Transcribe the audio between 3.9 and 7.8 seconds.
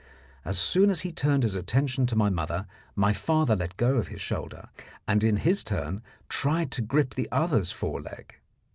of his shoulder, and in his turn tried to grip the other's